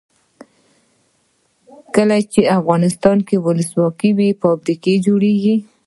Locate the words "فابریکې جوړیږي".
4.41-5.55